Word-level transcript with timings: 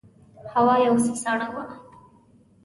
هوا 0.53 0.75
یو 0.87 0.95
څه 1.05 1.11
سړه 1.23 1.47
وه. 1.53 1.63